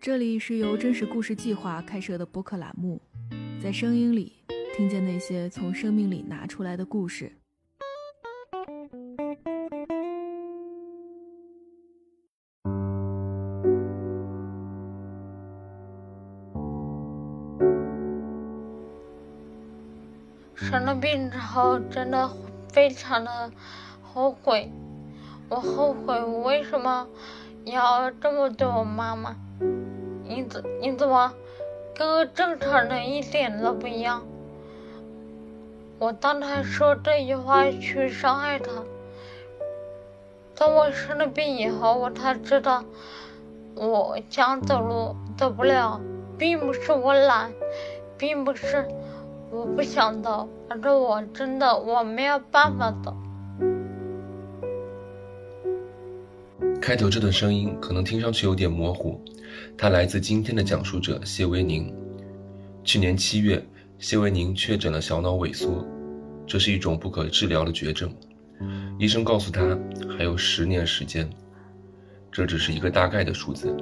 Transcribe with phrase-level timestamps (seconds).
[0.00, 3.00] 这里是由真实故事计划开设的播客栏目，
[3.60, 4.32] 在声音里
[4.76, 7.32] 听见那些从生命里拿出来的故事。
[20.54, 22.30] 生了病之后，真的
[22.72, 23.50] 非常的
[24.00, 24.70] 后悔。
[25.48, 27.08] 我后悔我为什么
[27.64, 29.34] 要这么对我妈妈？
[30.28, 31.32] 你怎你怎么
[31.94, 34.22] 跟正常人一点都不一样？
[35.98, 38.70] 我当他说这句话去伤害他。
[40.54, 42.84] 当我生了病以后，我才知道
[43.74, 46.00] 我想走路走不了，
[46.36, 47.52] 并不是我懒，
[48.16, 48.86] 并不是
[49.50, 53.16] 我不想走，而是我真的我没有办法走。
[56.80, 59.20] 开头这段声音可能听上去有点模糊，
[59.80, 61.94] 它来自今天的讲述者谢维宁。
[62.82, 63.64] 去年七月，
[64.00, 65.86] 谢维宁确诊了小脑萎缩，
[66.48, 68.12] 这是一种不可治疗的绝症。
[68.98, 71.30] 医生告诉他还有十年时间，
[72.32, 73.72] 这只是一个大概的数字。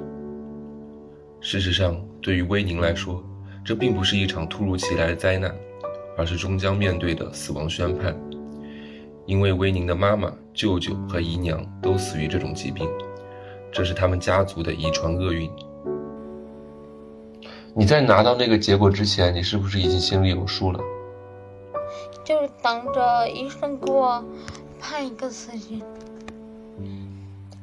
[1.41, 3.23] 事实上，对于威宁来说，
[3.65, 5.51] 这并不是一场突如其来的灾难，
[6.15, 8.15] 而是终将面对的死亡宣判。
[9.25, 12.87] 因为威宁的妈妈、舅舅和姨娘都死于这种疾病，
[13.71, 15.49] 这是他们家族的遗传厄运。
[17.79, 20.79] 你在拿到那个结果之前，你是不是已经心里有数了？
[22.23, 24.25] 就是等着医生给我
[24.79, 25.79] 判一个死刑。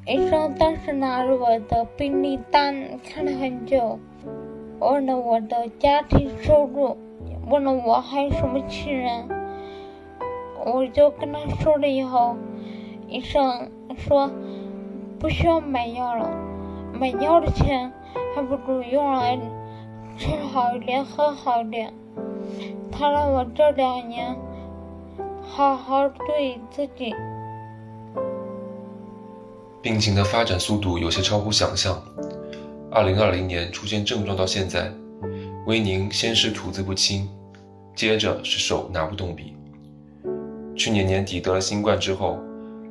[0.07, 3.99] 医生当时拿着我的病历单看了很久，
[4.79, 6.97] 问了我的家庭收入，
[7.49, 9.27] 问了我还有什么亲人。
[10.65, 12.37] 我就跟他说了以后，
[13.09, 14.31] 医生说
[15.19, 16.29] 不需要买药了，
[16.93, 17.91] 买药的钱
[18.33, 19.37] 还不如用来
[20.17, 21.93] 吃好点、喝好点。
[22.91, 24.35] 他让我这两年
[25.41, 27.13] 好好对自己。
[29.81, 32.01] 病情的发展速度有些超乎想象。
[32.89, 34.89] 二零二零年出现症状到现在，
[35.67, 37.29] 威宁先是吐字不清，
[37.93, 39.53] 接着是手拿不动笔。
[40.77, 42.39] 去年年底得了新冠之后，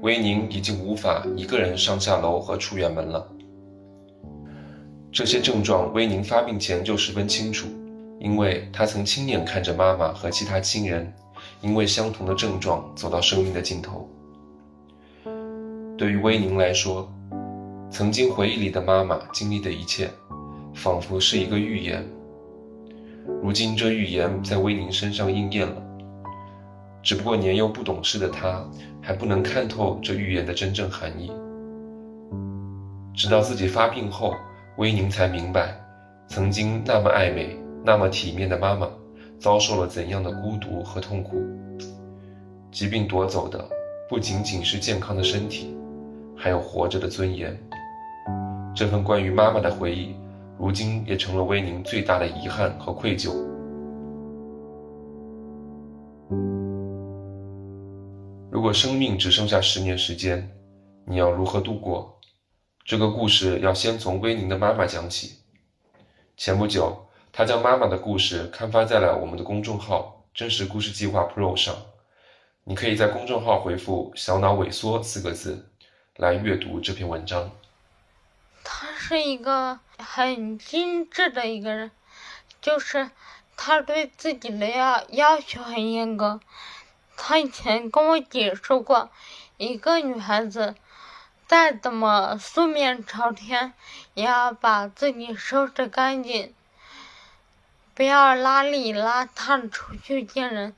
[0.03, 3.27] 威宁已经无法一个人上下楼和出远门了。
[5.15, 7.69] 这些症状，威宁发病前就十分清楚，
[8.19, 11.15] 因为他曾亲眼看着妈妈和其他亲人
[11.61, 14.11] 因为相同的症状走到生命的尽头。
[15.97, 17.09] 对于威宁来说，
[17.89, 20.11] 曾经回忆里的妈妈经历的一切，
[20.75, 22.05] 仿佛是一个预言。
[23.41, 25.81] 如今，这预言在威宁身上应验了。
[27.05, 28.69] 只不过年幼不懂事的他，
[29.01, 31.31] 还不能看透这预言的真正含义。
[33.15, 34.35] 直到自己发病后，
[34.77, 35.73] 威宁才明白，
[36.27, 38.89] 曾经那么爱美、那么体面的妈妈，
[39.39, 41.41] 遭受了怎样的孤独和痛苦。
[42.73, 43.65] 疾病夺走的，
[44.09, 45.77] 不仅仅是健康的身体，
[46.37, 47.57] 还有活着的尊严。
[48.75, 50.17] 这份关于妈妈的回忆，
[50.59, 53.31] 如今也成了威宁最大的遗憾和愧疚。
[58.51, 60.49] 如果生命只剩下十年时间，
[61.07, 62.14] 你要如何度过？
[62.85, 65.39] 这个故事要先从威宁的妈妈讲起。
[66.37, 71.75] 前不久，他将妈妈的故事刊发在了我们的公众号“真实故事计划 Pro” 上。
[72.65, 75.71] 你可以在公众号回复“小脑萎缩”四个字，
[76.17, 77.53] 来阅读这篇文章。
[78.63, 81.91] 他是一个很精致的一个人，
[82.61, 83.11] 就是
[83.57, 86.39] 他对自己的要要求很严格。
[87.17, 89.09] 他以前跟我解释过，
[89.57, 90.75] 一个女孩子
[91.55, 93.75] 再怎么素面朝天，
[94.15, 96.53] 也要把自己收拾干净，
[97.95, 100.75] 不要邋里邋遢出去见人。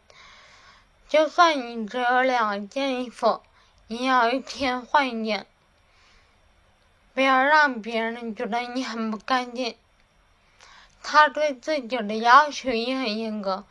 [1.08, 3.40] 就算你只有两件衣服，
[3.86, 5.46] 也要一天换一件，
[7.14, 9.78] 不要让别人觉得你很不干净。
[11.02, 13.64] 他对自己的要求也很严格，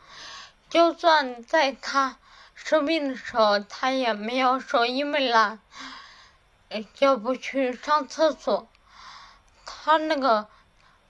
[0.68, 2.16] 就算在他。
[2.56, 5.60] 生病的时候，他也没有说因为懒，
[6.82, 8.68] 就不去上厕所。
[9.64, 10.48] 他那个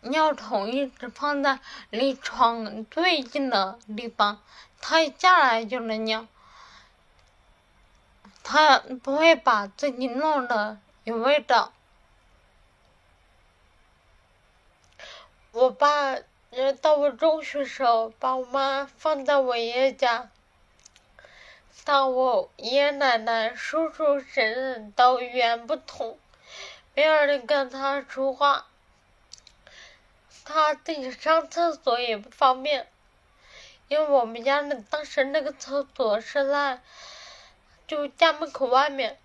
[0.00, 1.60] 尿桶一直放在
[1.90, 4.40] 离床最近的地方，
[4.80, 6.26] 他一下来就能尿。
[8.42, 11.72] 他不会把自己弄得有味道。
[15.50, 16.16] 我爸
[16.80, 20.30] 到我中学时候，把我妈放在我爷爷家。
[21.84, 26.19] 但我爷爷奶奶、叔叔婶婶都语言不通，
[26.94, 28.67] 没有人跟他说话。
[30.44, 32.88] 他自己上厕所也不方便，
[33.88, 36.81] 因为我们家那当时那个厕所是在
[37.87, 39.19] 就家门口外面，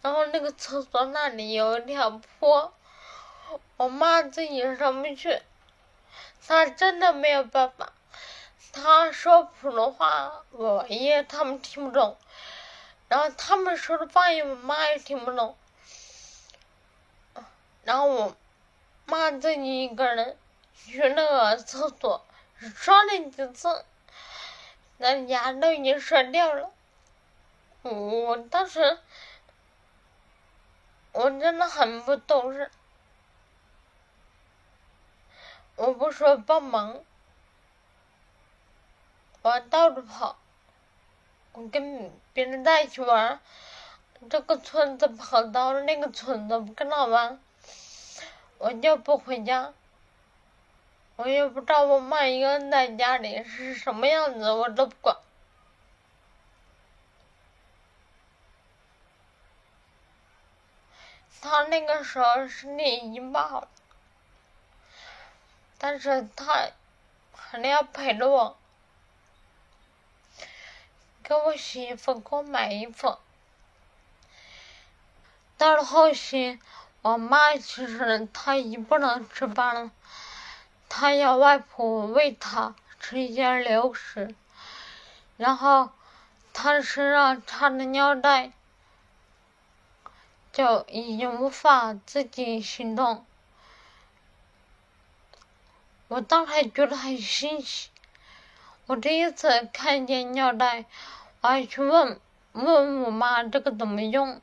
[0.00, 2.72] 然后那个厕所那里有一条坡，
[3.76, 5.40] 我妈自己上不去，
[6.46, 7.92] 她真的没有办法。
[8.72, 12.16] 他说普通话，我爷他们听不懂，
[13.08, 15.56] 然后他们说的方言，我妈也听不懂，
[17.84, 18.36] 然后我
[19.04, 20.38] 妈自己一个人
[20.74, 22.24] 去那个厕所
[22.74, 23.84] 刷了几次，
[24.96, 26.70] 那牙都已经刷掉了。
[27.82, 28.98] 我当时
[31.12, 32.70] 我真的很不懂事，
[35.76, 37.04] 我不说帮忙。
[39.42, 40.36] 我到处跑，
[41.52, 43.40] 我跟别人在一起玩，
[44.30, 47.40] 这个村子跑到那个村子不跟他玩，
[48.58, 49.72] 我就不回家。
[51.16, 55.16] 我也不知道我妈一个人在家里是什么样子，我都不管。
[61.40, 63.68] 他那个时候身体已经不好了，
[65.78, 66.70] 但是他
[67.50, 68.56] 肯定要陪着我。
[71.22, 73.18] 给我洗衣服，给我买衣服。
[75.56, 76.58] 到了后期，
[77.02, 79.90] 我妈其实她已经不能吃饭了，
[80.88, 84.34] 她要外婆喂她吃一些流食，
[85.36, 85.90] 然后
[86.52, 88.52] 她身上插着尿袋
[90.52, 93.24] 就已经无法自己行动。
[96.08, 97.88] 我当时还觉得很新奇，
[98.92, 100.84] 我第一次看见尿袋。
[101.40, 102.20] 我还去问
[102.52, 104.42] 问我妈这个怎么用，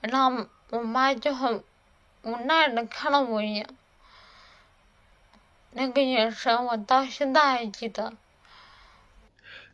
[0.00, 1.62] 然后我妈就很
[2.22, 3.68] 无奈的看了我一眼，
[5.70, 8.12] 那个眼神我到现在还记得。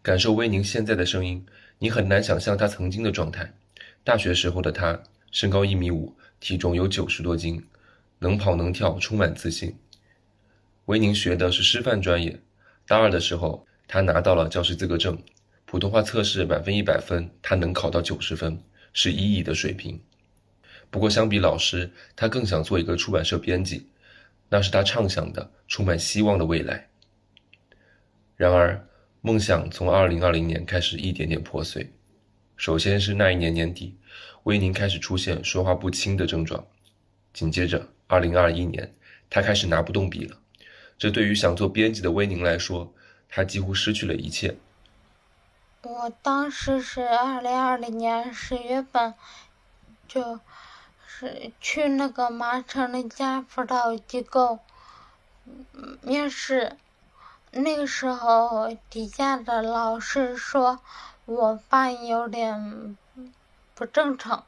[0.02, 1.46] 感受威宁现在的声音，
[1.78, 3.55] 你很难想象他曾经的状态。
[4.05, 5.00] 大学时候的他，
[5.31, 7.67] 身高一米五，体重有九十多斤，
[8.19, 9.78] 能跑能跳，充满自信。
[10.85, 12.38] 威宁学的是师范专业，
[12.92, 15.18] 大二的时候他拿到了教师资格证。
[15.64, 18.62] 普通话测试满分一百分，他能考到九十分，
[18.92, 19.98] 是一乙的水平。
[20.90, 23.88] 不过相比老师，他更想做一个出版社编辑，
[24.50, 26.90] 那是他畅想的、充满希望的未来。
[28.36, 28.86] 然而，
[29.22, 31.90] 梦想从二零二零年开始一点点破碎。
[32.58, 33.96] 首先是那一年年底，
[34.42, 36.62] 威宁开始出现说话不清的症状。
[37.32, 38.92] 紧接着，二零二一年，
[39.30, 40.36] 他开始拿不动笔了。
[40.98, 42.92] 这对于想做编辑的威宁来说，
[43.28, 44.56] 他几乎失去了一切。
[45.82, 49.14] 我当时是二零二零年十月份，
[50.06, 50.38] 就
[51.06, 54.60] 是去那个麻城那家辅导机构
[56.00, 56.76] 面试，
[57.50, 60.78] 那个时候底下的老师说
[61.24, 62.96] 我发音有点
[63.74, 64.44] 不正常，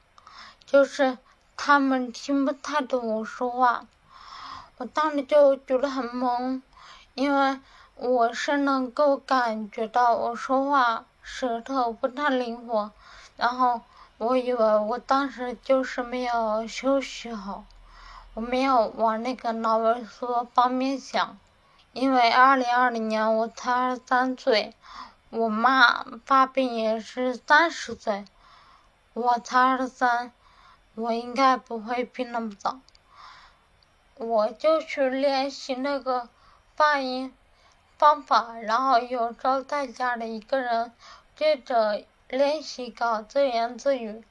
[0.65, 1.19] 就是
[1.57, 3.89] 他们听不太懂我说话，
[4.79, 6.63] 我当时就觉得很懵，
[7.15, 7.61] 因为
[7.97, 11.05] 我是能够感觉到我说话。
[11.27, 12.91] 舌头不太灵活，
[13.39, 13.81] 然后
[14.19, 17.65] 我以为我当时就是没有休息好，
[18.35, 21.39] 我没有往那个脑萎缩方面想，
[21.95, 24.75] 因为二零二零年我才二十三岁，
[25.31, 28.27] 我妈发病也是三十岁，
[29.15, 30.31] 我才二十三，
[30.95, 32.81] 我应该不会病那么早，
[34.17, 36.29] 我就去练习那个
[36.77, 37.35] 发音。
[37.97, 40.93] 方法，然后有时候在家里一个人
[41.37, 44.25] 接着练习搞自言自语，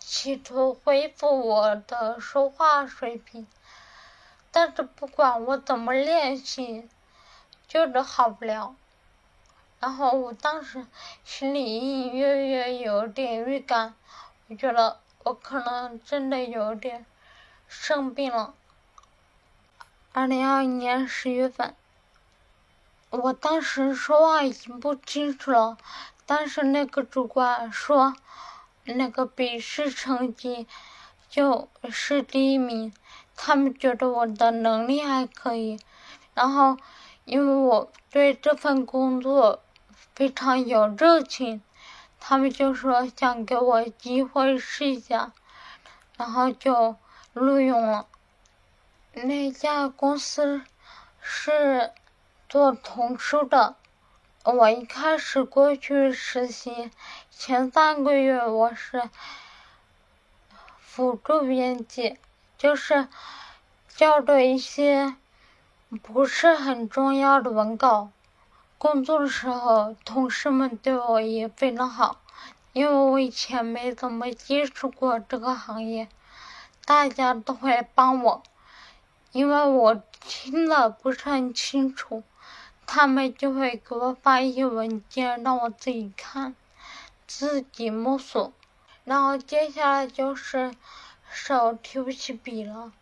[0.00, 3.46] 企图恢复我的说话水平。
[4.50, 6.88] 但是不管我怎么练习，
[7.68, 8.74] 就是好不了。
[9.78, 10.84] 然后我当时
[11.24, 13.94] 心里隐隐约约有点预感，
[14.48, 17.06] 我觉得我可能真的有点
[17.68, 18.54] 生病了。
[20.12, 21.72] 二零二一年十月份。
[23.10, 25.78] 我当时说话已经不清楚了，
[26.26, 28.16] 但是那个主管说，
[28.82, 30.66] 那个笔试成绩
[31.28, 32.92] 就是第一名，
[33.36, 35.78] 他们觉得我的能力还可以，
[36.34, 36.76] 然后
[37.24, 39.62] 因为我对这份工作
[40.16, 41.62] 非常有热情，
[42.18, 45.32] 他们就说想给我机会试一下，
[46.16, 46.96] 然后就
[47.32, 48.08] 录用了。
[49.12, 50.62] 那家公司
[51.20, 51.92] 是。
[52.48, 53.76] 做童书的，
[54.42, 56.90] 我一开始过去实习，
[57.30, 59.08] 前三个月我是
[60.80, 62.18] 辅助编辑，
[62.58, 63.06] 就是
[63.86, 65.14] 校对一些
[66.02, 68.10] 不是很重要的文稿。
[68.78, 72.20] 工作的时候，同事们对我也非常好，
[72.72, 76.08] 因为我以前没怎么接触过这个行业，
[76.84, 78.42] 大家都会帮我。
[79.32, 82.24] 因为我听的不是很清楚，
[82.84, 86.56] 他们就会给我发一些文件让我自己看，
[87.28, 88.52] 自己摸索。
[89.04, 90.74] 然后接下来就是
[91.30, 92.92] 手提不起笔了，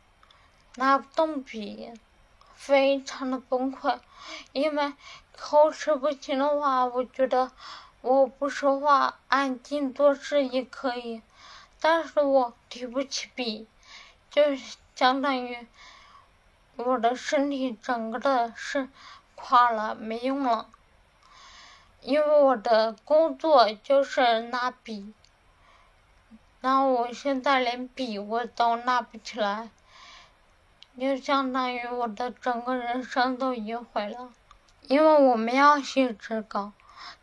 [0.76, 1.92] 拿不动笔，
[2.54, 3.98] 非常的崩溃。
[4.52, 4.92] 因为
[5.34, 7.50] 口齿不清的话，我觉得
[8.02, 11.22] 我不说话，安静做事也可以，
[11.80, 13.66] 但是我提不起笔，
[14.30, 15.66] 就是相当于。
[16.78, 18.88] 我的身体整个的是
[19.34, 20.68] 垮了，没用了，
[22.00, 25.12] 因为我的工作就是拿笔，
[26.60, 29.70] 然后我现在连笔我都拿不起来，
[30.98, 34.30] 就相当于我的整个人生都已经毁了。
[34.82, 36.72] 因为我们要写纸稿，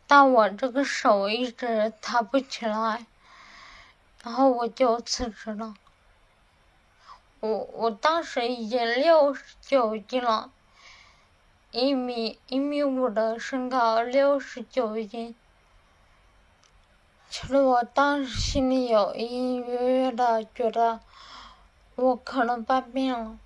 [0.06, 3.06] 但我这个手一直抬不起来，
[4.22, 5.74] 然后我就辞职了。
[7.46, 10.52] 我我当时已经六十九斤了，
[11.72, 15.36] 一米一米五的身高，六十九斤。
[17.30, 21.02] 其实我当时心里有隐隐约约的觉得
[21.96, 23.38] 我可能犯病了，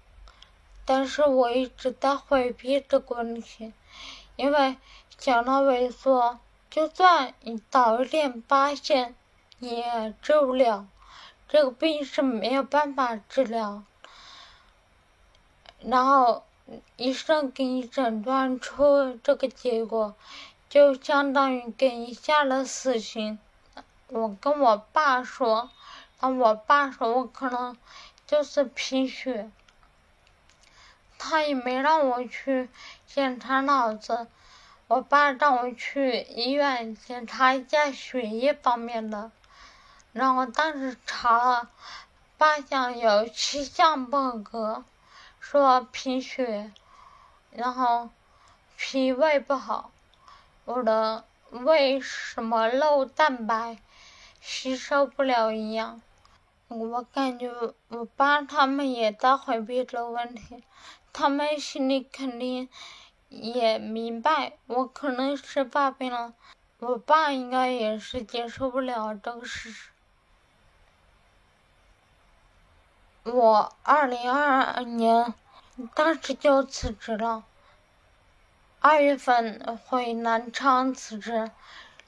[0.85, 3.73] 但是我一直在回避这个问题，
[4.35, 4.77] 因为
[5.17, 6.39] 想到萎缩，
[6.69, 9.15] 就算你早一点发现，
[9.57, 10.87] 你也治不了，
[11.49, 13.83] 这个病是没有办法治疗。
[15.81, 16.43] 然后
[16.95, 20.15] 医生给你诊断出这个结果，
[20.69, 23.39] 就相当于给你下了死刑。
[24.07, 25.69] 我跟我爸说，
[26.19, 27.77] 然后我爸说我可能
[28.27, 29.49] 就是贫血，
[31.17, 32.69] 他也没让我去
[33.07, 34.27] 检查脑子，
[34.87, 39.31] 我爸让我去医院检查一下血液方面的，
[40.11, 41.69] 然后当时查了
[42.37, 44.85] 八项有七项不合格。
[45.41, 46.71] 说贫血，
[47.49, 48.09] 然后
[48.77, 49.89] 脾胃不好，
[50.65, 53.79] 我的胃什么漏蛋白，
[54.41, 56.01] 吸收不了营养。
[56.67, 57.51] 我感觉
[57.87, 60.63] 我爸他们也在回避这个问题，
[61.13, 62.69] 他们心里肯定
[63.29, 66.33] 也明白我可能是发病了，
[66.79, 69.89] 我爸应该也是接受不了这个事实。
[73.29, 75.33] 我二零二二年
[75.93, 77.43] 当时就辞职了，
[78.79, 81.51] 二月份回南昌辞职，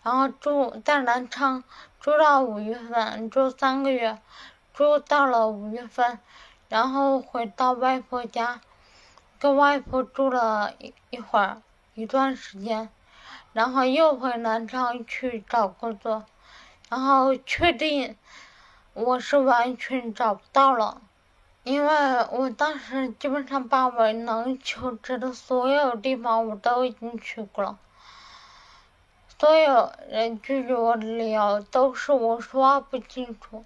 [0.04, 1.64] 然后住在南昌
[2.00, 4.20] 住到五月份，住三个月，
[4.74, 6.20] 住到了五月份，
[6.70, 8.62] 然后回到外婆家，
[9.40, 11.62] 跟外婆住了一一会儿
[11.94, 12.90] 一段时间，
[13.54, 16.26] 然后又回南昌去找工作，
[16.90, 18.18] 然后确定
[18.94, 21.02] 我是完全找不到了。
[21.64, 27.78] 因为我当时基本上把我能求职的所有地方我都已经去过了，
[29.38, 33.64] 所有人拒绝我的理由都是我说话不清楚，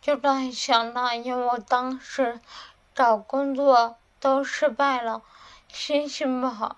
[0.00, 2.40] 就在想那，因为我当时
[2.94, 5.22] 找工作都失败了，
[5.66, 6.76] 心情不好，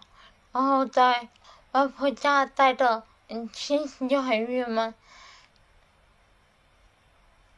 [0.53, 1.29] 然后在
[1.73, 4.95] 外婆家待着，嗯，心情就很郁闷。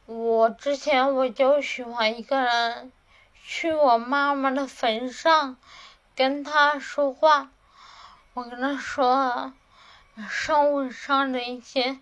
[0.07, 2.93] 我之前我就喜欢一个人
[3.43, 5.57] 去我妈妈的坟上
[6.15, 7.51] 跟她说话，
[8.33, 9.51] 我跟她说
[10.29, 11.99] 生活上的一些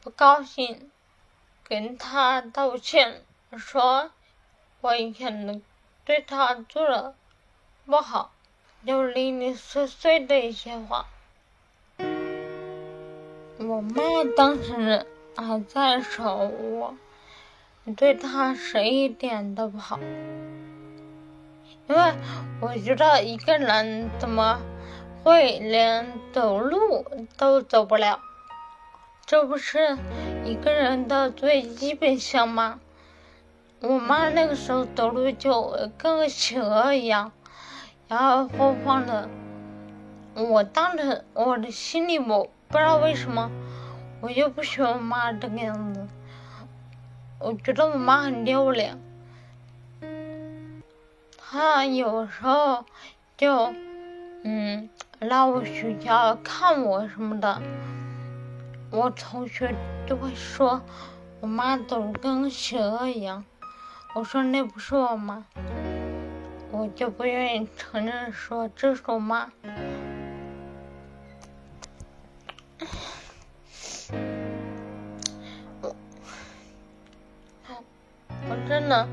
[0.00, 0.92] 不高兴，
[1.64, 3.24] 跟她道歉，
[3.58, 4.12] 说
[4.80, 5.60] 我以前
[6.04, 7.16] 对她做了
[7.84, 8.30] 不好，
[8.86, 11.06] 就零零碎碎的一些话。
[13.58, 14.00] 我妈
[14.36, 15.04] 当时
[15.36, 16.94] 还在的时候，
[17.94, 19.98] 对他谁一点都不好，
[21.88, 22.14] 因为
[22.60, 24.60] 我觉得一个人怎么
[25.22, 27.04] 会连走路
[27.36, 28.20] 都走不了？
[29.26, 29.96] 这不是
[30.44, 32.80] 一个人的最基本项吗？
[33.80, 37.32] 我妈那个时候走路就跟个企鹅一样，
[38.08, 39.28] 然后晃晃的。
[40.34, 43.50] 我当时我的心里我不知道为什么，
[44.20, 46.06] 我就不喜欢我妈这个样子。
[47.42, 48.98] 我觉得我妈很丢脸，
[51.38, 52.84] 她有时候
[53.38, 53.72] 就
[54.44, 57.62] 嗯来我学校看我什么的，
[58.90, 59.74] 我同学
[60.06, 60.82] 就会说
[61.40, 63.42] 我妈走跟蛇一样。
[64.14, 65.46] 我说那不是我妈，
[66.70, 69.50] 我就不愿意承认说这是我妈。
[78.70, 79.08] 真的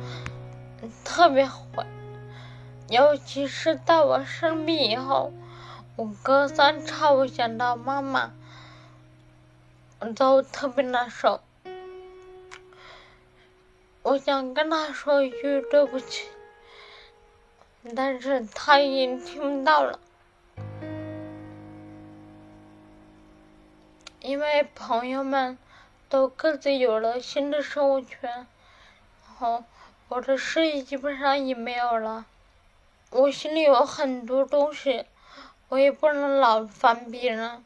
[1.03, 1.85] 特别坏，
[2.89, 5.33] 尤其是在我生病以后，
[5.95, 8.31] 我隔三差五想到妈妈，
[9.99, 11.41] 我都特别难受。
[14.03, 16.27] 我想跟她说一句对不起。
[17.95, 19.97] 但是他已经听不到了，
[24.19, 25.57] 因为朋友们
[26.09, 28.45] 都各自有了新的生活圈，
[29.37, 29.63] 后
[30.09, 32.25] 我的事业基本上也没有了。
[33.09, 35.05] 我心里有很多东西，
[35.69, 37.63] 我也不能老烦别人，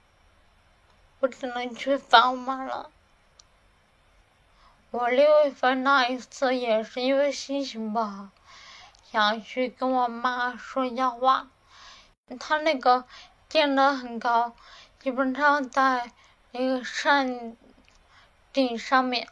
[1.19, 2.89] 我只能去烦我妈了。
[4.91, 8.29] 我六月份那一次也是因为心情不好。
[9.11, 11.47] 想去跟我妈说一下话，
[12.39, 13.05] 他那个
[13.49, 14.53] 建的很高，
[15.01, 16.11] 基本上在
[16.51, 17.57] 那个山
[18.53, 19.27] 顶上面，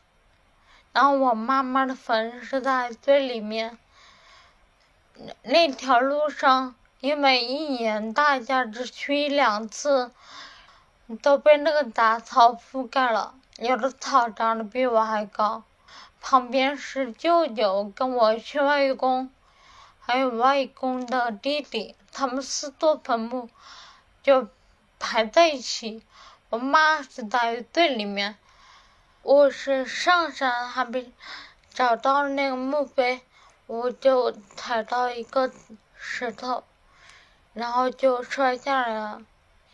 [0.92, 3.78] 然后我妈妈的坟是在最里面。
[5.44, 10.12] 那条路上，因为一年大家只去一两次，
[11.22, 15.64] 都被那个杂草覆盖了，有的草长得比我还高。
[16.22, 19.30] 旁边是舅舅跟我去外公。
[20.02, 23.48] 还有外公的弟弟，他们四座坟墓
[24.24, 24.48] 就
[24.98, 26.02] 排在一起。
[26.50, 28.36] 我妈是在最里面，
[29.32, 31.14] 我是上山还没
[31.72, 33.22] 找到那个墓碑，
[33.68, 35.52] 我就踩到一个
[35.94, 36.64] 石头，
[37.54, 39.22] 然后就摔下来了。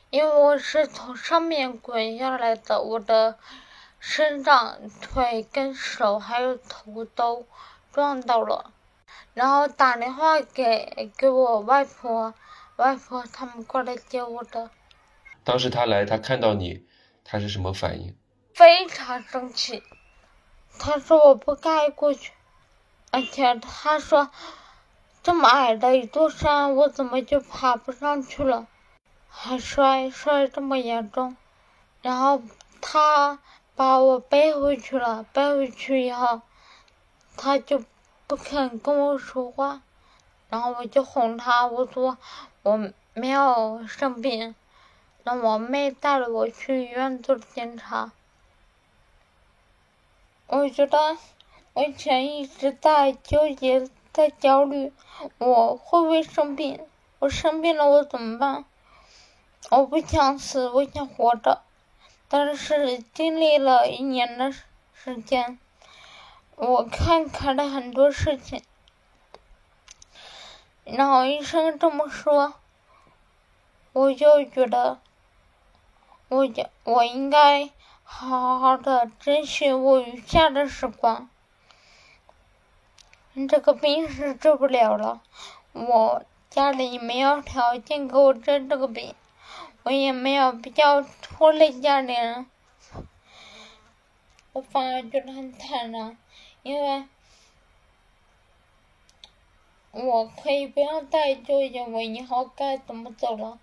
[0.10, 3.38] 因为我是从上面滚下来的，我的
[3.98, 7.48] 身上、腿跟手还有头都
[7.94, 8.74] 撞到了。
[9.34, 12.34] 然后打电话给给我外婆，
[12.76, 14.70] 外婆他们过来接我的。
[15.46, 16.86] 当时他来，他看到你，
[17.24, 18.14] 他是什么反应？
[18.56, 19.84] 非常生气，
[20.80, 22.32] 他说我不该过去，
[23.12, 24.32] 而且他说
[25.22, 28.66] 这么矮的一座山，我怎么就爬不上去了？
[29.28, 31.36] 还摔摔这么严重，
[32.02, 32.42] 然后
[32.80, 33.40] 他
[33.76, 36.42] 把我背回去了，背回去以后，
[37.38, 37.84] 他就。
[38.28, 39.84] 不肯跟我说话，
[40.50, 42.18] 然后我就哄他，我说
[42.64, 44.56] 我没有生病，
[45.24, 48.14] 让我妹带着我去医院做检查。
[50.48, 51.18] 我觉得
[51.74, 54.94] 我以前一直在纠结，在焦虑，
[55.40, 56.80] 我会不会生病？
[57.20, 58.66] 我生病了我怎么办？
[59.72, 61.64] 我不想死，我想活着，
[62.28, 64.52] 但是经历了一年的
[64.94, 65.58] 时间。
[66.56, 68.64] 我看开了很多事情，
[70.84, 72.54] 然后医生这么说，
[73.92, 75.00] 我就觉得，
[76.30, 76.48] 我
[76.84, 77.70] 我应该
[78.08, 81.28] 好好的珍惜我余下的时光。
[83.50, 85.22] 这个病是治不了了，
[85.74, 89.14] 我家里没有条件给我治这个病，
[89.84, 92.46] 我也没有必要拖累家里人，
[94.54, 96.18] 我反而觉得很坦然。
[96.62, 97.06] 因为
[99.92, 103.60] 我可以不用再纠结我以后该怎么走了。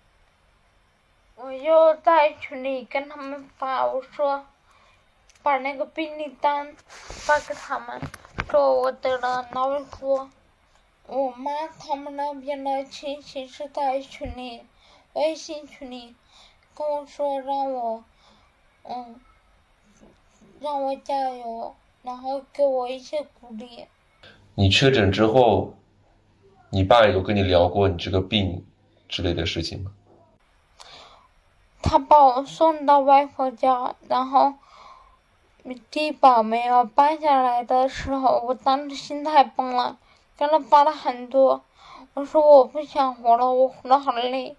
[1.35, 4.45] 我就在群里跟他们发，我说
[5.41, 8.01] 把那个病历单发给他们，
[8.49, 10.29] 说我得了脑萎缩。
[11.07, 14.61] 我妈他们那边的亲戚是在群里，
[15.13, 16.15] 微信群里
[16.73, 18.03] 跟我说让我，
[18.83, 19.19] 嗯，
[20.59, 21.75] 让我加油。
[22.03, 23.85] 然后给我一些鼓励。
[24.55, 25.73] 你确诊之后，
[26.69, 28.65] 你爸有跟你聊过你这个病
[29.07, 29.93] 之类的事情吗？
[31.83, 34.55] 他把我送到外婆家，然后
[35.91, 39.97] 低保没有办下来的时候，我当时心态崩了，
[40.35, 41.61] 跟他发了很多。
[42.15, 44.55] 我说我不想活了，我活得好累。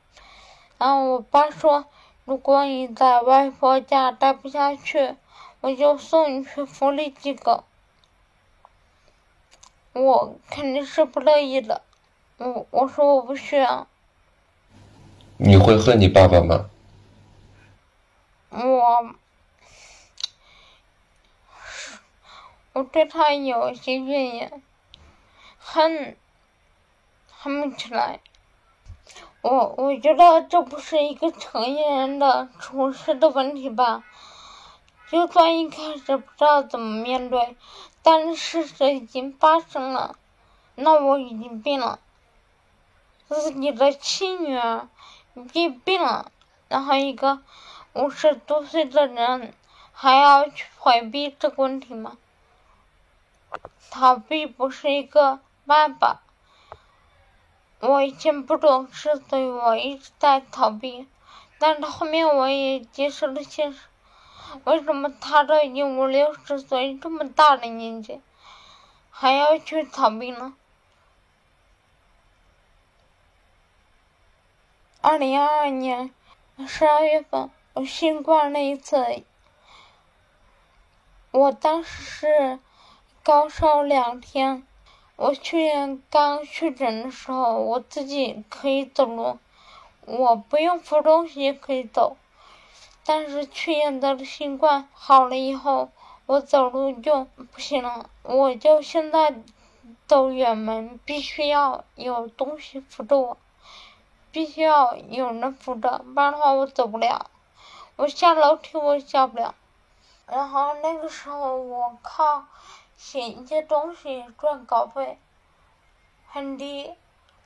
[0.79, 1.87] 然后我爸说，
[2.25, 5.17] 如果你在外婆家待不下去。
[5.61, 7.65] 我就送你去福利机构，
[9.95, 11.81] 我肯定是不乐意的。
[12.37, 13.87] 我我说我不需要。
[15.39, 16.69] 你会恨你爸爸吗？
[18.55, 19.14] 我，
[22.73, 24.62] 我对他有些怨言，
[25.59, 26.17] 恨，
[27.33, 28.21] 恨不起来。
[29.43, 34.05] 我我觉得这不是一个成年人的处事的问题吧。
[35.11, 37.57] 就算一开始不知道怎么面对，
[38.03, 40.17] 但是事实已经发生了，
[40.77, 41.99] 那我已经病了，
[43.29, 44.88] 自己的亲女儿
[45.35, 46.31] 已经病了，
[46.69, 47.43] 然后一个
[47.94, 49.54] 五十多岁的人
[49.92, 52.18] 还要去回避这个问题吗？
[53.90, 56.20] 逃避不是一个办法。
[57.78, 61.07] 我以前不懂事，所以我一直在逃避。
[61.59, 63.78] 但是后面我也接受了现实。
[64.64, 68.20] 为什么他都已经五六十岁这么大的年纪，
[69.11, 70.54] 还要去逃避呢？
[75.00, 76.12] 二零二二年
[76.66, 79.25] 十二月份，我新冠那一次，
[81.33, 82.59] 我当时是。
[83.25, 84.67] 高烧两天，
[85.17, 89.39] 我去年刚确诊的时候，我自己可以走路，
[90.05, 92.19] 我不用扶东西也可以走。
[93.07, 95.89] 但是去年得了新冠好了以后，
[96.27, 99.35] 我走路就不行了，我就现在
[100.07, 103.39] 走远门必须要有东西扶着我，
[104.31, 107.31] 必须要有人扶着，不然的话我走不了，
[107.96, 109.54] 我下楼梯我下不了。
[110.26, 112.46] 然后那个时候我靠。
[112.96, 115.18] 写一些东西赚稿费，
[116.28, 116.92] 很低，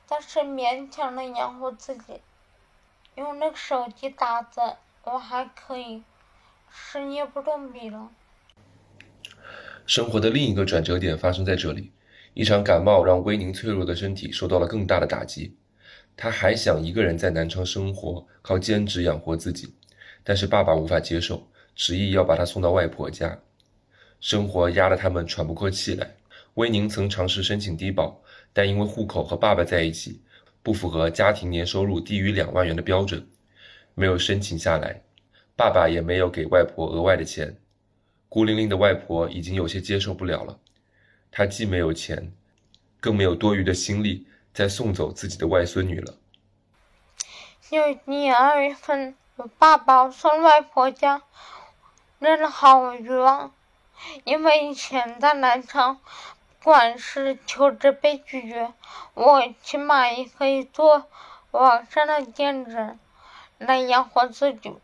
[0.07, 2.21] 但是勉强能养活自己。
[3.15, 4.61] 用那个手机打字，
[5.03, 6.03] 我还可以，
[6.69, 8.11] 是捏不动笔了。
[9.87, 11.91] 生活的另一个转折点发生在这里，
[12.35, 15.57] 一场感冒让威宁脆弱的身体受到了更大的打击。
[16.15, 19.73] 他还想一个人在南昌生活，靠兼职养活自己，
[20.29, 23.35] 但是爸爸无法接受，执意要把她送到外婆家。
[24.21, 26.07] 生活压得他们喘不过气来。
[26.53, 28.15] 威宁曾尝试申请低保，
[28.53, 30.21] 但因为户口和爸爸在一起，
[30.61, 33.27] 不符合家庭年收入低于两万元的标准，
[33.95, 35.01] 没有申请下来。
[35.55, 37.57] 爸爸也没有给外婆额外的钱。
[38.29, 40.59] 孤零零的外婆已经有些接受不了了。
[41.31, 42.31] 她既没有钱，
[42.99, 46.13] 更没有多余的心力再送走自己的外孙女了。
[47.71, 51.21] 有年二月份，我爸爸送外婆家，
[52.19, 53.53] 真的好冤枉。
[54.25, 56.01] 因为以前在南昌，
[56.59, 58.73] 不管是求职被拒绝，
[59.13, 61.05] 我起码也可以做
[61.51, 62.99] 网上的兼职
[63.59, 64.75] 来养活自己。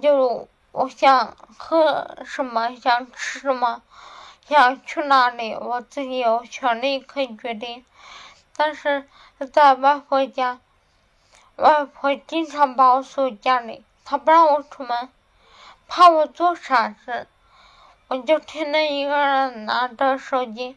[0.00, 3.82] 就我想喝什么，想吃什么，
[4.48, 7.84] 想去哪里，我自己有权利可以决定。
[8.56, 9.06] 但是
[9.52, 10.58] 在外婆家，
[11.56, 15.08] 外婆经常把我锁家里，她不让我出门，
[15.86, 17.28] 怕我做傻事。
[18.08, 20.76] 我就天天一个人拿着手机，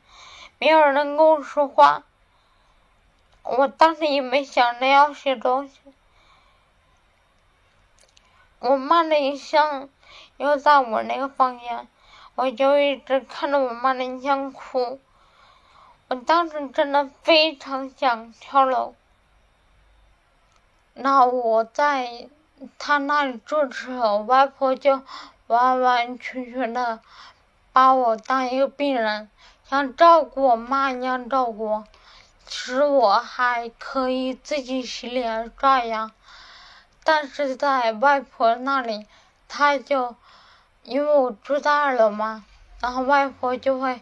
[0.60, 2.04] 没有人跟我说话。
[3.44, 5.80] 我当时也没想着要写东西。
[8.60, 9.90] 我妈的影像
[10.38, 11.88] 又在我那个房间，
[12.36, 15.02] 我就一直看着我妈的影像哭。
[16.08, 18.96] 我当时真的非常想跳楼。
[20.98, 22.30] 那我在
[22.78, 25.02] 他那里住的时候，外婆就。
[25.48, 27.00] 完完全全的
[27.72, 29.30] 把我当一个病人，
[29.64, 31.86] 像照顾我妈一样照顾。
[32.46, 36.12] 其实我还可以自己洗脸刷牙，
[37.06, 39.08] 但是在外婆那里，
[39.48, 40.18] 她就
[40.84, 42.44] 因为我住在二楼嘛，
[42.82, 44.02] 然后外婆就会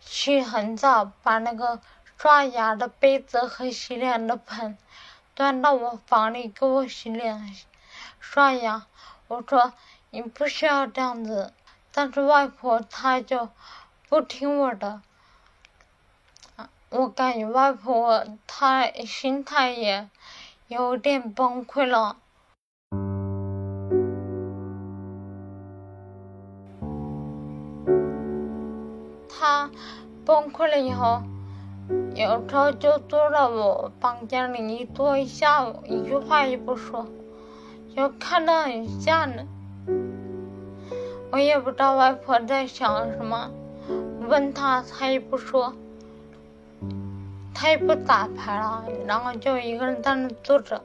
[0.00, 1.80] 去很早把那个
[2.16, 4.78] 刷牙的杯子和洗脸的盆
[5.38, 7.54] 端到我房里给我洗脸
[8.18, 8.86] 刷牙。
[9.28, 9.72] 我说。
[10.10, 11.52] 你不需要这样子，
[11.92, 13.50] 但是外婆她就
[14.08, 15.02] 不听我的，
[16.88, 20.08] 我感觉外婆她心态也
[20.66, 22.16] 有点崩溃了。
[29.28, 29.70] 她
[30.24, 31.22] 崩溃了以后，
[32.18, 37.06] 有时候就坐在我房间里一坐一下午，一句话也不说，
[37.94, 39.46] 就看得很吓人。
[41.30, 43.52] 我也不知道外婆在想什么，
[44.28, 45.72] 问她她也不说，
[47.54, 50.82] 她也不打牌了，然后就一个人在那坐着，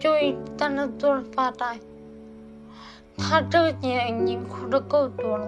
[0.00, 1.78] 就一在那坐着发呆。
[3.18, 5.46] 她这几年已经哭的够多了，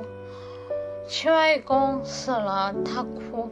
[1.09, 3.49] 亲外公死了她哭，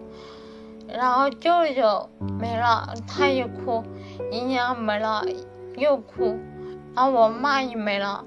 [0.89, 2.09] 然后舅舅
[2.41, 3.85] 没了她也哭，
[4.31, 5.23] 姨娘没了
[5.77, 6.39] 又哭，
[6.95, 8.25] 然后我妈也没了。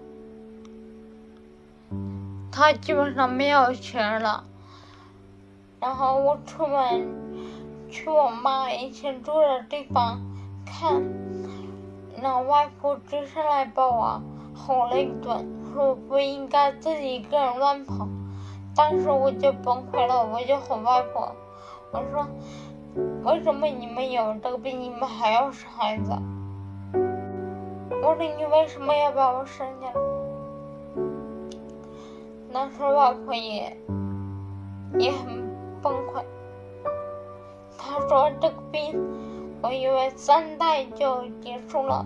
[2.54, 4.43] 他基本上没有钱了，
[5.80, 7.08] 然后我出门
[7.89, 10.19] 去我妈以前住的地方
[10.65, 11.02] 看，
[12.21, 14.21] 那外婆追上来把我
[14.54, 18.06] 吼了一顿，说不应该自己一个人乱跑，
[18.76, 21.34] 当时我就崩溃了，我就吼外婆，
[21.91, 22.25] 我说
[23.23, 26.12] 为什么你们有这个病，你们还要生孩子？
[28.01, 29.93] 我说你为什么要把我生下来？
[32.49, 33.75] 那时候外婆也
[34.97, 35.49] 也很
[35.82, 36.23] 崩溃。
[37.77, 38.97] 她说这个病，
[39.62, 42.06] 我以为三代就结束了，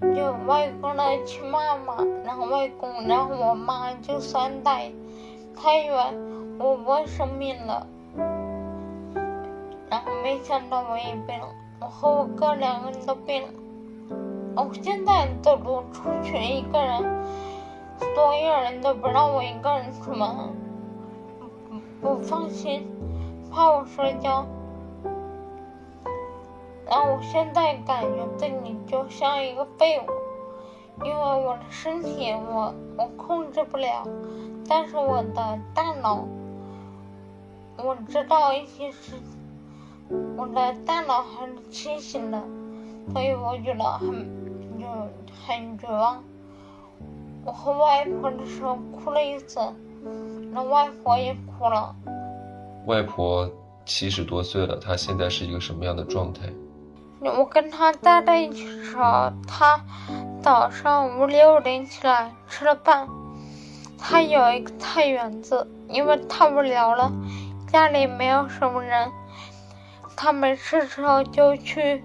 [0.00, 4.90] 就外公的亲妈妈，然后外公，然后我妈就三代，
[5.54, 5.96] 她以为
[6.58, 7.86] 我不会生病了。
[9.94, 11.46] 然后没想到我也病了，
[11.78, 13.48] 我和我哥两个人都病了。
[14.56, 17.00] 我现在走路出去一个人，
[18.16, 20.52] 所有人都不让我一个人出门，
[22.00, 22.84] 不不放心，
[23.52, 24.44] 怕我摔跤。
[26.90, 34.02] 然后我现在感觉自己就像一个废物，因为我的身体我我控制不了，
[34.68, 36.24] 但是我的大脑，
[37.76, 39.33] 我知道一些事情，
[40.36, 42.42] 我的大脑还是清醒的，
[43.12, 44.44] 所以我觉得很。
[44.76, 44.90] 就
[45.46, 46.22] 很绝望。
[47.44, 49.58] 我和外婆的时候哭了一次，
[50.52, 51.94] 那外婆也哭了。
[52.86, 53.48] 外婆
[53.86, 56.42] 七十多岁了，她现在是一个什么样的状态？
[57.20, 59.80] 我跟她待在一起的时候，她
[60.42, 63.08] 早上五六点起来吃了饭。
[63.96, 67.10] 她有一个菜园子，因为太无聊了，
[67.68, 69.10] 家里没有什么人，
[70.16, 72.02] 他没事的时候就去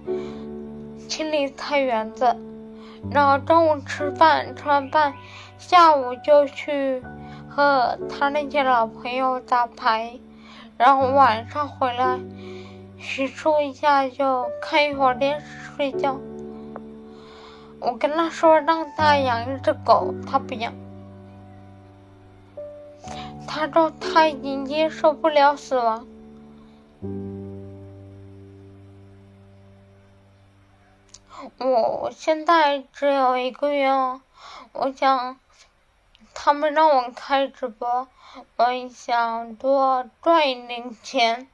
[1.08, 2.36] 清理菜园子。
[3.12, 5.14] 然后中午吃饭，吃完饭，
[5.58, 7.02] 下午就去
[7.48, 10.20] 和他那些老朋友打牌，
[10.78, 12.20] 然后晚上回来
[13.00, 15.46] 洗漱一下，就看一会儿电视
[15.78, 16.18] 睡觉。
[17.80, 20.74] 我跟他说让他养一只狗，他不养。
[23.48, 26.06] 他说他已经接受不了死亡。
[31.58, 34.22] 我现在只有一个愿望，
[34.74, 35.40] 我想
[36.34, 38.08] 他们让我开直播，
[38.58, 41.48] 我想多赚一点钱，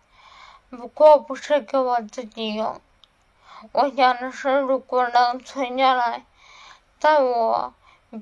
[0.69, 2.81] 不过不是给我自己用。
[3.71, 6.25] 我想的是，如果能存下来，
[6.99, 7.73] 在我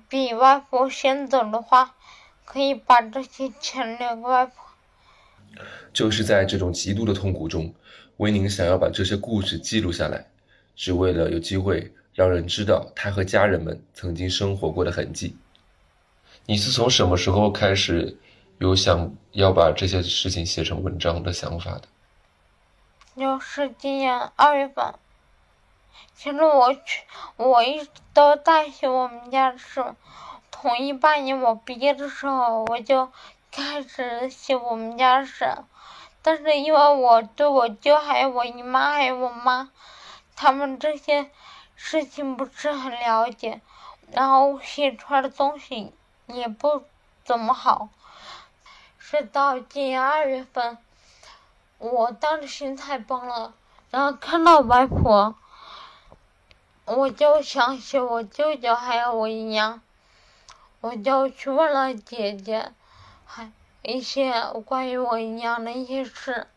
[0.10, 1.96] 比外婆先走的话，
[2.44, 4.56] 可以把这些钱留给外婆。
[5.94, 7.74] 就是在这种极度的痛苦中，
[8.18, 10.33] 维宁想要把这些故事记录下来。
[10.76, 15.38] 只为了有机会让人知道他和家人们曾经生活过的痕迹。
[16.46, 18.18] 你是从什么时候开始
[18.60, 21.84] 有想要把这些事情写成文章的想法的？
[23.16, 24.94] 就是今年二月份。
[26.16, 27.04] 其实我去，
[27.38, 29.84] 我一直都在写我们家的事。
[30.52, 33.12] 从一八年我毕业的时候，我就
[33.52, 35.46] 开始写我们家的事。
[36.22, 39.70] 但是因为我对我舅还有我姨妈还有我妈。
[40.36, 41.30] 他们这些
[41.76, 43.62] 事情不是很了解，
[44.12, 45.94] 然后写出来的东西
[46.28, 46.84] 也不
[47.24, 47.90] 怎么好。
[48.98, 50.78] 是到今年二月份，
[51.78, 53.54] 我当时心态崩了，
[53.92, 55.36] 然后看到外婆，
[56.86, 59.82] 我就想起我舅舅还有我姨娘，
[60.82, 62.72] 我就去问了姐姐，
[63.26, 66.48] 还一些关于我姨娘的一些事。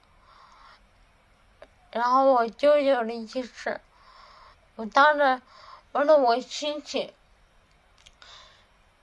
[1.97, 3.81] 然后我舅舅的一些事，
[4.75, 5.41] 我当着
[5.93, 7.15] 问了我亲戚，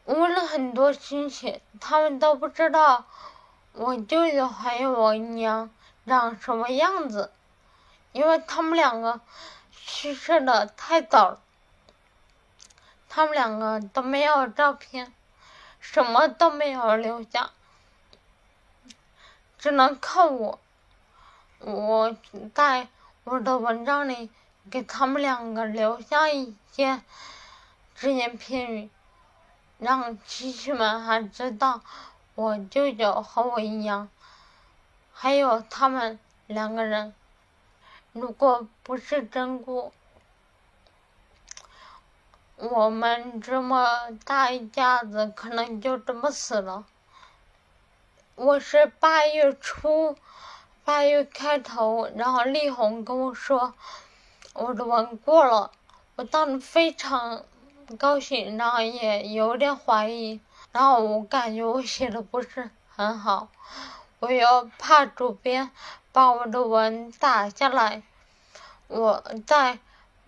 [0.06, 3.06] 问了很多亲戚，他们都不知道
[3.72, 5.72] 我舅舅还有我娘
[6.06, 7.32] 长什么样子，
[8.12, 9.22] 因为他们两个
[9.72, 11.42] 去世的太早了，
[13.10, 15.12] 他们两个都没有照片，
[15.80, 17.50] 什么都没有留下，
[19.58, 20.60] 只能靠我。
[21.66, 22.14] 我
[22.54, 22.90] 在
[23.24, 24.30] 我的文章里
[24.70, 27.02] 给他们两个留下一些
[27.96, 28.90] 只言片语，
[29.78, 31.80] 让亲戚们还知道
[32.36, 34.10] 我舅舅和我一样，
[35.14, 37.16] 还有他们两个人，
[38.12, 39.94] 如果不是真姑，
[42.58, 46.84] 我们这么大一家子可能就这么死了。
[48.36, 50.18] 我是八月初。
[50.86, 53.74] 八月开头，然后丽红跟我说
[54.54, 55.72] 我的文过了，
[56.18, 57.46] 我当时非常
[57.98, 60.42] 高兴，然后也有点怀疑，
[60.74, 63.48] 然后我感觉我写的不是很好，
[64.20, 65.72] 我又怕主编
[66.12, 68.04] 把我的文打下来，
[68.88, 69.80] 我在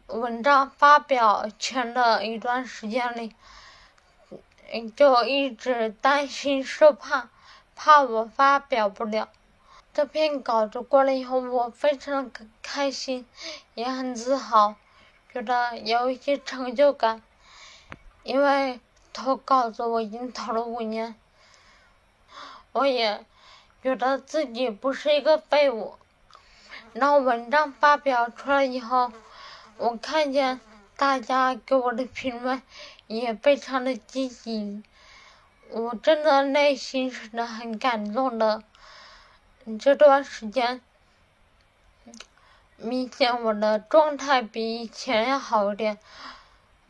[0.08, 3.36] 文章发表前的一段时间里，
[4.96, 7.28] 就一直担心受怕，
[7.76, 9.28] 怕我发表不了。
[9.95, 13.25] 这篇稿子过了以后，我非常的开心，
[13.75, 14.75] 也很自豪，
[15.31, 17.23] 觉得有一些成就感。
[18.23, 18.81] 因为
[19.13, 21.15] 投稿子我已经投了五年，
[22.73, 23.25] 我也
[23.81, 25.95] 觉得自己不是一个废物。
[26.91, 29.13] 然后文章发表出来以后，
[29.77, 30.60] 我看见
[30.97, 32.62] 大家给我的评论
[33.08, 34.84] 也非常的积极，
[35.69, 38.62] 我真的内心是很感动的。
[39.80, 40.80] 这段时间，
[42.78, 45.97] 明显我的状态比以前要好一点，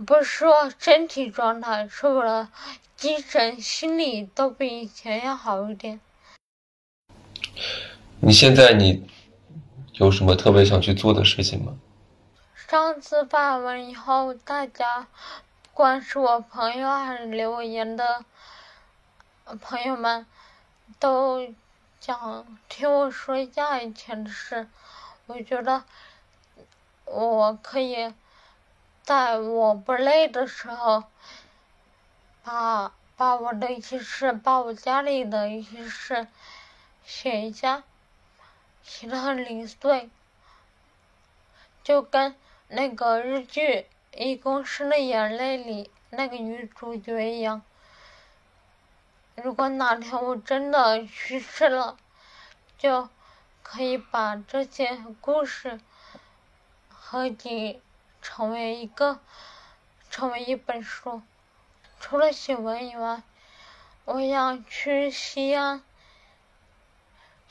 [0.05, 2.49] 不是说身体状态，是我的
[2.97, 6.01] 精神、心理都比以前要好一点。
[8.19, 9.09] 你现在你
[9.93, 11.77] 有什么特别想去做的事情吗？
[12.55, 15.07] 上次发完以后，大家
[15.63, 18.25] 不管是我朋友还是留言的
[19.61, 20.25] 朋友们，
[20.99, 21.55] 都。
[22.05, 24.69] 想听我说一下以前的事，
[25.25, 25.83] 我觉得
[27.05, 28.13] 我可以
[29.01, 31.05] 在我不累的时候，
[32.43, 36.27] 把把我的一些事，把我家里的一些事
[37.03, 37.81] 写一下，
[38.83, 40.07] 写的很零碎，
[41.83, 42.35] 就跟
[42.67, 47.63] 那个日剧《一公升的眼泪》里那个女主角一样。
[49.43, 51.97] 如果哪天我真的去世了，
[52.77, 53.09] 就
[53.63, 55.81] 可以把这些故事
[56.87, 57.81] 合集
[58.21, 59.19] 成为一个，
[60.09, 61.21] 成为一本书。
[61.99, 63.23] 除了写文以外，
[64.05, 65.83] 我想去西安。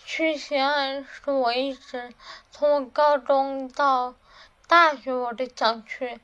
[0.07, 2.15] 去西安是我一直
[2.51, 4.15] 从我高中到
[4.67, 6.19] 大学我都想去。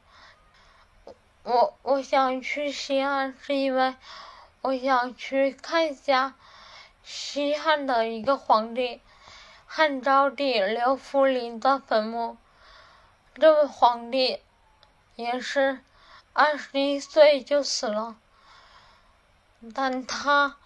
[1.43, 3.95] 我我想去西安是因为。
[4.63, 6.35] 我想去看一下
[7.03, 9.01] 西汉的一个皇帝
[9.65, 12.37] 汉昭帝刘弗陵的坟墓。
[13.35, 14.43] 这位皇帝
[15.17, 15.81] 也是
[16.35, 18.17] 二十一岁就死了，
[19.75, 20.57] 但他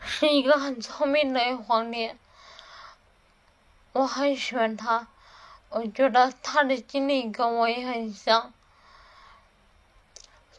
[0.00, 2.16] 是一个很聪明的皇帝，
[3.92, 5.06] 我很喜欢他，
[5.68, 8.52] 我觉得他的经历跟我也很像，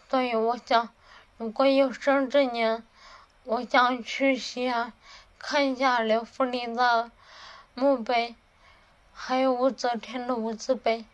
[0.10, 0.90] 所以我想。
[1.38, 2.84] 如果有生之年，
[3.44, 4.92] 我想去西安
[5.38, 7.12] 看一下刘弗林的
[7.76, 8.34] 墓碑，
[9.14, 11.06] 还有武则天的无字碑。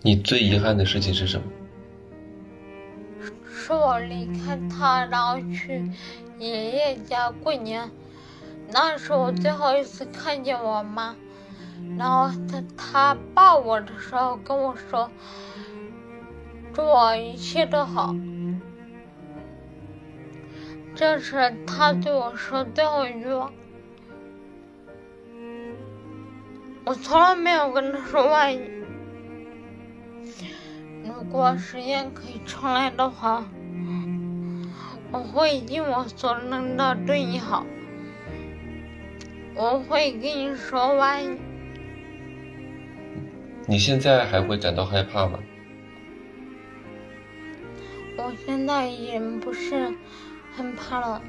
[0.00, 1.46] 你最遗憾的事情是什么？
[3.46, 5.90] 是我离开他，然后去
[6.38, 7.90] 爷爷家过年。
[8.70, 11.16] 那是我最后一次看见我妈，
[11.96, 15.10] 然后他他抱我的时候跟我说
[16.74, 18.14] ：“祝我一切都好。”
[20.94, 23.50] 这是他对我说最后一句话。
[26.84, 28.84] 我从来没有跟他说外语。
[31.04, 33.48] 如果时间可以重来的话。
[35.10, 37.64] 我会尽我所能的对你好，
[39.54, 41.38] 我会跟你说晚安。
[43.66, 45.38] 你现在还会感到害怕吗？
[48.18, 49.94] 我现在已经不是
[50.54, 51.22] 很怕了，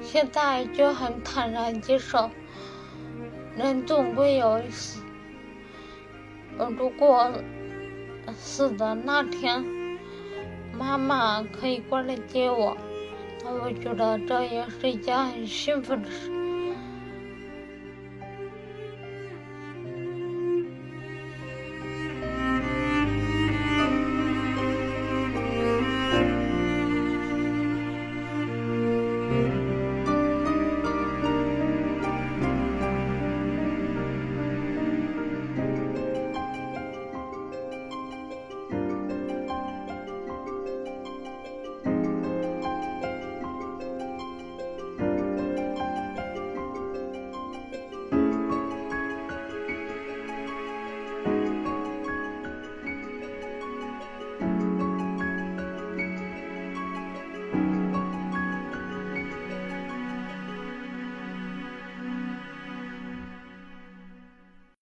[0.00, 2.30] 现在就很坦然接受，
[3.56, 5.02] 人总归有一死。
[6.78, 7.32] 如果
[8.34, 9.73] 死的那天。
[10.78, 12.76] 妈妈可以过来接我，
[13.44, 16.43] 那我觉得这也是一件很幸福的事。